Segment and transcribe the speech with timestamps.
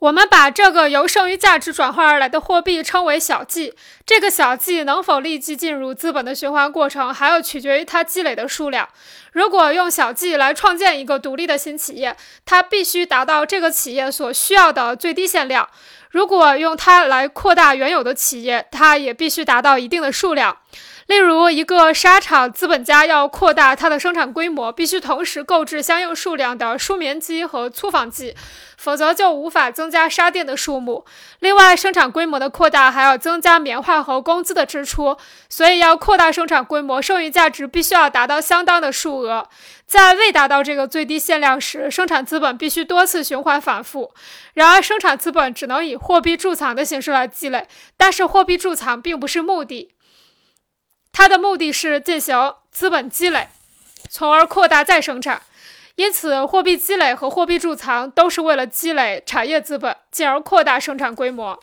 [0.00, 3.74] 我们把这个由剩余价值转换而来的货币称为小计。
[4.06, 8.88] 这个小计能否立即进入资本的循环过程，还要取决于它积累的数量。
[9.32, 12.16] 如果用小计来创建一个独立的新企业，
[12.46, 15.66] 它必须达到这个企业所需要的最低限量；
[16.10, 20.58] 如果用它来扩大原有的企业，它也必须达到一定的数量。
[21.06, 28.36] 例如，一个纱厂资本家要扩大它的生产规模，必须同时购置相应数量的梳棉机和粗纺机，
[28.76, 31.04] 否则就无法增加纱店的数目。
[31.40, 35.16] 另外，生产规模的扩大还要增加棉花和工资的支出，
[35.48, 39.48] 所以要扩大生产规模，剩余价值必须要达到相当的数额。
[39.86, 44.14] 在未达到这个最低限量时，生产资本必须多次循环反复。
[44.54, 49.94] 然而，生产资本只能以货币贮藏的形式来积累，但是货币贮藏并不是目的。
[51.12, 53.48] 它的目的是进行资本积累，
[54.08, 55.42] 从而扩大再生产。
[55.96, 61.60] 因此，货币积累和货币贮藏都是为了积累产业资本，进而扩大生产规模。